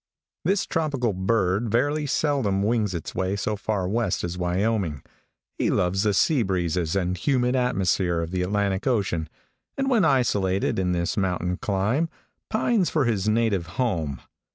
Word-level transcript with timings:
|THIS 0.45 0.65
tropical 0.65 1.13
bird 1.13 1.69
very 1.69 2.07
seldom 2.07 2.63
wings 2.63 2.93
his 2.93 3.13
way 3.13 3.35
so 3.35 3.55
far 3.55 3.87
west 3.87 4.23
as 4.23 4.35
Wyoming. 4.35 5.03
He 5.59 5.69
loves 5.69 6.01
the 6.01 6.15
sea 6.15 6.41
breezes 6.41 6.95
and 6.95 7.15
humid 7.15 7.55
atmosphere 7.55 8.19
of 8.19 8.31
the 8.31 8.41
Atlantic 8.41 8.87
ocean, 8.87 9.29
and 9.77 9.91
when 9.91 10.03
isolated 10.03 10.79
in 10.79 10.91
this 10.93 11.17
mountain 11.17 11.57
clime, 11.57 12.09
pines 12.49 12.89
for 12.89 13.05
his 13.05 13.29
native 13.29 13.67
home. 13.77 14.19